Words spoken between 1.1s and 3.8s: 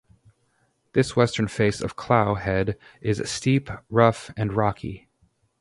western face of Clough Head, is steep,